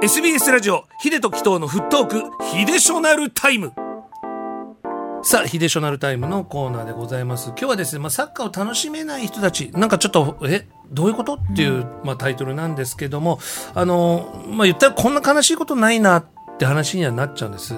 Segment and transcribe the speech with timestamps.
[0.00, 3.72] SBS ラジオヒデとキトーのフットークヒデショナルタイム
[5.24, 7.48] さあ、ヒデショナルタイムのコーナーでございます。
[7.48, 13.40] 今日はですね、まあ、サッカーを楽しめない人たち、なんかちょっと、え、どういうことっていう、まあ、タイトルなんですけども、
[13.74, 16.26] あの、まあ、言ったらこんな悲しいことないなっ
[16.58, 17.74] て話にはなっちゃうんです。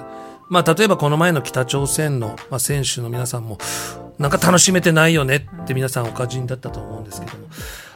[0.51, 3.57] まあ、例えばこの前の北朝鮮の、まあ、選手の皆さんも、
[4.19, 7.47] なんか楽しめてないよねって皆さんお感じだったと思うんですけども、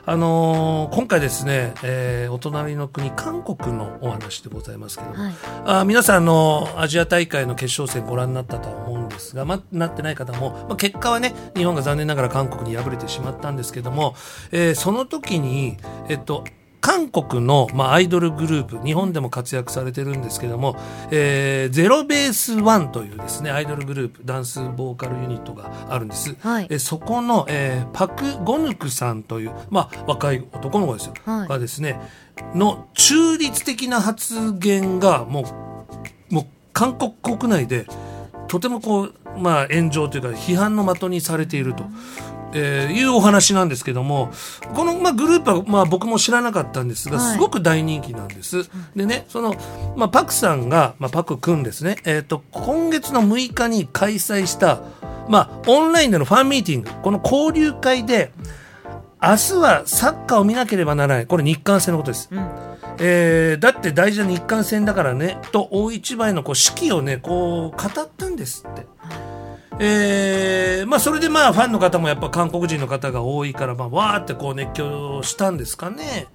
[0.07, 5.35] あのー、今回ですね、えー、お隣の国韓国のお話でございますけども、はい、
[5.65, 14.15] あ皆さんのアジア大会の決勝戦ご覧になったとは思うんですが、まなってない方も、まあ、結果はね日本が残念ながら韓国に敗れてしまったんですけども、
[14.53, 16.45] えー、その時にえっと
[16.85, 20.77] 韓国の、まあ、アイドルグループ、日本でも活躍されてるんですけども、
[21.11, 26.37] えー、ゼロベースワンというですね、アイドルグループ、ダンスボーカルユニットがあるんです。
[26.41, 31.15] はい、えそこの、えー、パク・ゴヌクさんという、まあ、若い男の子ですよ。
[31.25, 31.99] はい、がですね、
[32.55, 35.47] の中立的な発言が、も
[36.31, 37.87] う、もう、韓国国内で、
[38.47, 41.85] とてもこう、まあ、炎上というか批判の的にされていると
[42.55, 44.33] えー、いうお話なんですけども
[44.75, 48.71] この、まあ、グループは、まあ、僕も知らなかったんですが、すごく大人気なんです。
[48.95, 49.55] でねその、
[49.97, 54.81] まあ、パクさんが、まあ、パク君ですね、えーと、今月の6日に開催した、
[55.29, 58.33] まあ、オンラインでのファンミーティングこの交流会で
[59.21, 62.29] 明日はサッカーを見なければならないこれ日韓戦のことです。
[62.31, 68.94] うんえー、だって大事な日韓戦だからねと大一番のこう指揮をねこう語ったんですって。
[69.81, 76.27] えー、まあそれでまあファンの方もやっぱ韓国人の方が多いからまあわーってこう熱狂したんですかね。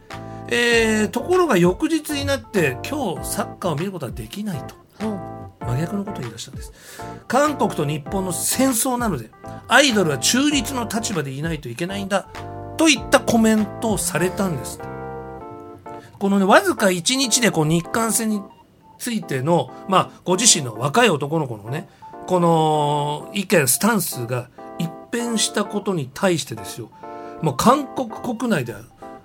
[0.52, 4.76] えー、ところが翌日になって今日サッカーを見ることはできないと。
[5.62, 6.74] 真逆のことを言い出したんです。
[7.28, 9.30] 韓国と日本の戦争なので
[9.68, 12.28] アイドルは中立の立場でいないといけないんだ
[12.78, 14.80] といったコメントをされたんです。
[16.18, 18.42] このね、わずか1日でこう日韓戦に
[18.98, 21.88] ついての、まあ、ご自身の若い男の子のね、
[22.30, 26.92] この意見スタンスが一変したことに対してですよ。
[27.42, 28.82] もう韓国国内では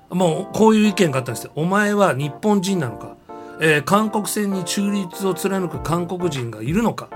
[0.09, 1.53] もうこういう意見があったんですよ。
[1.55, 3.15] お前は日本人なのか、
[3.61, 7.11] えー、韓国戦に中立を貫く韓国人がいるのか？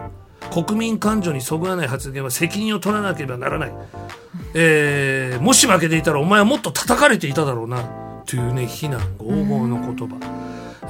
[0.52, 3.72] 国民感情にそぐわない発言は責任を取らなければならない、
[4.52, 7.82] えー、もし負けていたらお前はもっと叩かれていただろうな。
[8.26, 10.37] というね非難拷問の言葉。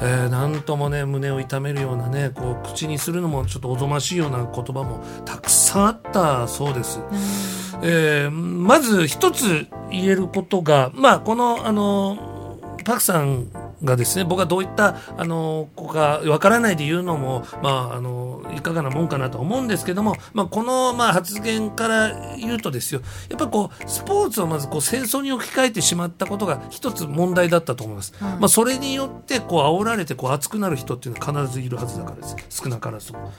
[0.00, 7.00] えー、なんともね胸を痛めるようなねこう口にするのもちょっとおぞましいような言葉もたくさんあったそうです。
[7.82, 13.48] えー、まず一つ言えることがまあこのあのパクさん
[13.84, 28.14] がですね僕はどういったあの子かわからないで言うのも、まあ、あのいかがなもんかなと思うんですけども、まあ、この、まあ、発言から言うとですよやっぱこうスポーツをまずこう戦争に置き換えてしまったことが一つ問題だったと思います。
[28.20, 33.32] うん、まあ、それによってこう煽られてこう熱くなる人っていうのは必ずいるはずだからです少なからずも。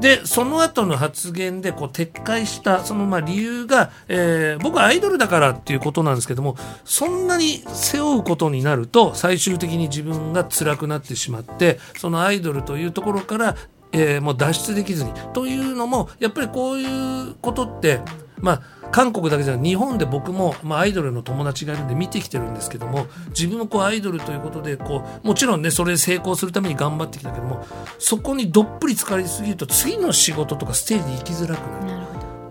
[0.00, 13.56] でその後の発言でこう撤回したそのまあ理由が、えー、僕はアイドルだからっていうことなんですけどもそんなに背負うことになると最終的にに自分が辛くなってしまってそのアイドルというところから、
[13.92, 18.00] えー、もう脱出できずにというのもやっぱりこういうことって
[18.40, 27.66] まあ韓国だけじゃなく日本で僕も、まあ、アイドルの友達がいるんで見てきてるんですけども自分もこうアイドルということでこうもちろんねそれで成功するために頑張ってきたけども
[27.98, 32.07] そこにどっぷり浸かりすぎると次の仕事とかステージに行きづらくなる。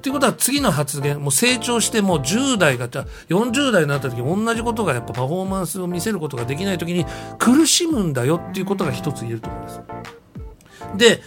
[0.07, 7.05] ということは次の発言もう成長してもう10代が40代になった時同じことがやっぱパフォーマンスを見せることができない時に
[7.37, 9.81] 苦しむんだよっていうことが一つ言えると思います。
[10.95, 11.21] で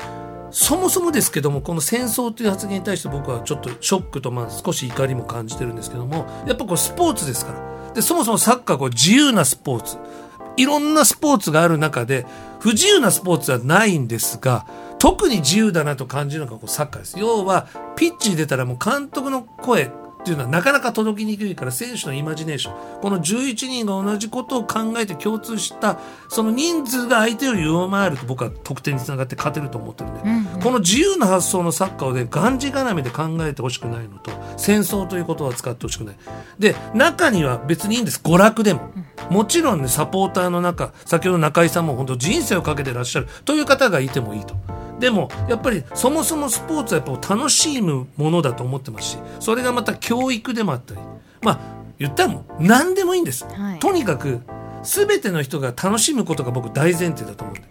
[0.50, 9.98] そもそもですけどもこの戦争という発言に対して僕はちょっとショックとまあ少し怒りも感じてるんですけどもやっぱこれスポーツですからでそもそもサッカーこう自由なスポーツ
[10.60, 12.26] いろんなスポーツがある中で
[12.60, 14.66] 不自由なスポーツはないんですが
[14.98, 17.18] 特に自由だなと感じるのがこうサッカーです。
[17.18, 17.66] 要は
[17.96, 23.00] ピッチに出たらもう監督の声っていうのはなかなか届きにくいから選手のイマジネーション。
[23.00, 25.98] この11人が同じことを考えて共通した
[26.28, 36.16] その人数が相手を上回ると僕は得点につながって勝てると思ってるんで、うんうん、この自由な発想のサッカーをねがんじがらめで考えてほしくないのと戦争という言葉を使ってほしくない。
[36.58, 38.20] で中には別にいいんです。
[38.22, 38.90] 娯楽でも、
[39.30, 44.54] もちろんねサポーターの中先ほど中井さんも本当人生をかけてらっしゃるという方がいてもいいと。
[45.00, 51.00] でもやっぱりそもそもスポーツはやっぱ楽しむものだと思ってますしそれがまた教育でもあったり。
[51.42, 54.40] まあ言ったらもう何でもいいんです、はい、とにかく
[54.82, 57.68] 全ての人が楽しむことが僕大前提だと思うんで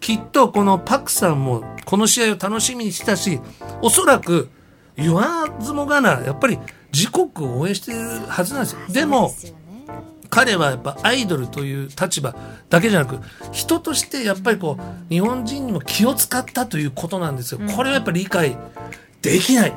[0.00, 3.40] きっとこのパクさんもこの試合を楽しみにしたし
[3.80, 4.48] おそらく
[4.96, 6.58] 言わずもがなやっぱり
[6.92, 8.80] 自国を応援してるはずなんですよ。
[8.88, 9.32] でも
[10.30, 12.34] 彼はやっぱアイドルという立場
[12.68, 13.18] だけじゃなく
[13.52, 17.60] 人としてやっぱりこう日本人にも気を使ったということなんですよ。
[17.74, 18.56] これはやっぱり理解
[19.22, 19.72] できない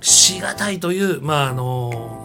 [0.00, 2.24] しがたいという、まあ、あの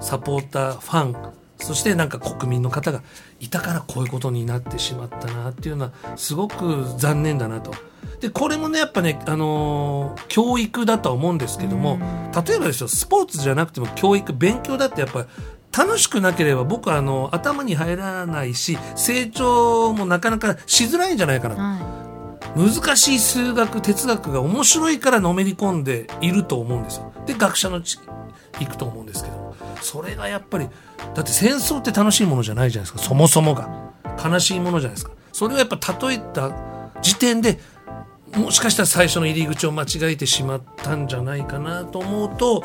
[0.00, 3.02] サポーターファンそしてなんか国民の方が
[3.40, 7.72] いたからこういうことになってしまったなっていうのはすごく残念だなと。
[8.24, 11.98] でこれもねやっぱね、あのー、教育だとは思うんですけども
[12.46, 15.26] 例えばですよスポーツじゃなくても教育勉強だってやっぱり
[15.76, 27.12] 楽しくなければ僕はあの頭に入らないし成長もなかなかしづらいんじゃないかな、はい、難しい数学哲学が面白いからのめり込んでいると思うんですよ。
[27.26, 27.98] で学者のち
[28.58, 30.70] 行くと思うんですけどそれがやっぱり
[31.14, 33.06] だって戦争って楽しいものじゃないじゃないですか。
[33.06, 33.92] そもそもが。
[34.24, 35.12] 悲しいものじゃないですか。
[35.30, 35.76] それをやっぱ
[36.08, 36.50] 例えた
[37.02, 37.58] 時点で
[38.36, 42.62] もしかしたら最初の入り口を間違えてしまったんじゃないかなと思うと、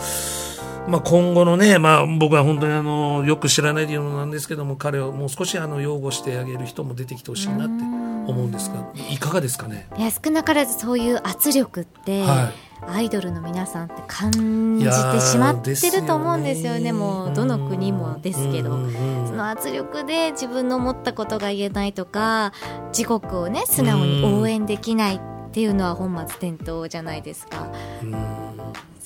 [0.88, 7.84] まあ、今後のね、まあ、僕は本当にあのよく知らない理由なんですけども彼をもう少しあの擁護してあげる人も出てきてほしいなって
[8.32, 9.88] 思うんですがいかがですかね？
[9.98, 12.70] いや少なからずそういう圧力って、はい。
[12.88, 14.32] アイドルの皆さんって感
[14.80, 22.54] じてしまってると思うんですよね、ね、もうどの国もですけど、その圧力で自分の思ったことが言えないとか
[22.98, 27.68] 自国をね素直に応援できないっていうのは本末転倒じゃないですか。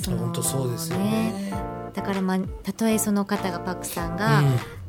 [0.05, 1.53] 本当そうですよね。
[1.93, 4.41] だからまあたとえその方がパクさんが、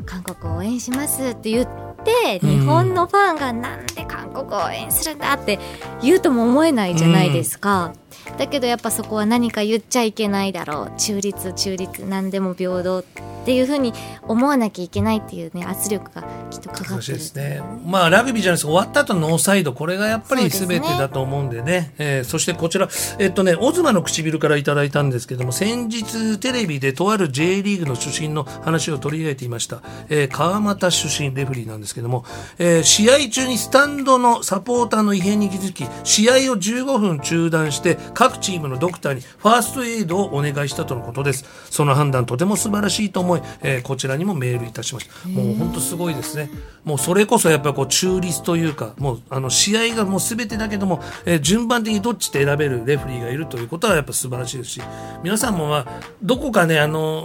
[0.07, 1.69] 韓国を応援しますって言っ
[2.05, 5.59] て日本のファンがなんで韓国を応援するんだって
[6.03, 7.93] 言うとも思えないじゃないですか、
[8.31, 10.93] うん、だけどやっぱそこは何か言っちゃいけないだろう。
[10.99, 13.05] 中立中立何でも平等っ
[13.45, 16.25] ていうふうに思わなきゃいけないっていうね圧力が
[16.55, 17.63] きっとかかってるですね。
[17.85, 18.67] まあラグビーじゃないです。
[18.67, 21.65] 終わった後のノーサイドこれがやっぱり全てだと思うんでね。
[21.65, 32.25] で、ね、えー、そしてこちらえっとねオズマの唇からいただいたんですけども先日テレビでとある J リーグの出身の話を取り上げていました、えー、川又出身レフリーなんですけども、
[32.59, 41.45] えー、試合中にスタンドのサポーターの異変に気づき試合を15分中断して各チームのドクターにファーストエイドをお願いしたとのことです。
[41.71, 45.29] その判断とても素晴らしいと思い、えー、こちらにもメールいたしました。
[45.29, 46.44] もう本当すごいですね
[46.85, 54.83] もうそれこそやっぱりこう中立というかもうあの試合がもう全てだけども、えー、順番的にどっちって選べるレフリーがいるということはやっぱ素晴らしいですし
[55.23, 57.25] 皆さんもまあどこかねあの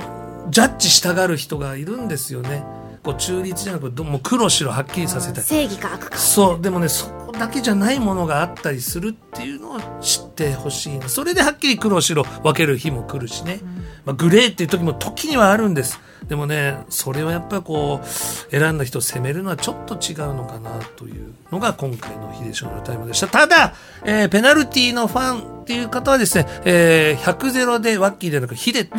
[0.49, 2.63] ジャッジしたがる人がいるんですよね。
[3.03, 13.67] こう中立じゃなくてもう黒白はっきりさせたい正義か悪かそうでもねそこだけじゃないものがあったりするっていうのを知ってほしいそれではっきり黒白分ける日も来るしね、うん、
[14.05, 15.99] まあ、グレーっていう時も時にはあるんです。
[16.27, 23.27] でもねそれをやっぱりこう選んだ人を責めるのはちょっと違うのかなというのが今回の秀翔のタイムでした。
[23.27, 23.73] ただ、
[24.05, 28.91] えー、ペナルティーのファンっていう方はですね、えー、100ゼロでワッキーでなくヒデって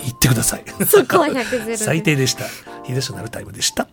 [0.00, 0.64] 言ってください。
[0.86, 2.44] そこは100ゼロ 最低でした。
[2.86, 3.88] 秀翔のタイムでした